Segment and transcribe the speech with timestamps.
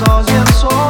[0.00, 0.89] 找线索。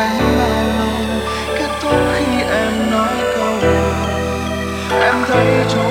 [0.00, 1.20] Quen bao lâu
[1.58, 3.70] kết thúc khi em nói câu
[5.00, 5.89] em thấy chúng